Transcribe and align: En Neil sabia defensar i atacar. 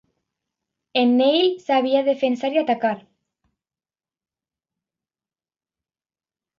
En 1.01 1.11
Neil 1.19 1.49
sabia 1.67 2.01
defensar 2.09 2.51
i 2.55 2.59
atacar. 2.63 2.95